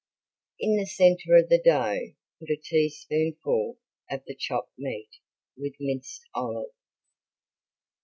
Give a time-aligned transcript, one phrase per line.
[0.59, 3.77] In the center of the dough put a teaspoonful
[4.09, 5.19] of the chopped meat
[5.55, 6.73] with minced olive.